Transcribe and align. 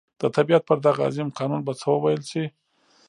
د 0.21 0.23
طبعیت 0.35 0.63
پر 0.69 0.77
دغه 0.85 1.01
عظیم 1.09 1.29
قانون 1.37 1.61
به 1.65 1.73
څه 1.79 1.87
وویل 1.91 2.21
شي. 2.31 2.43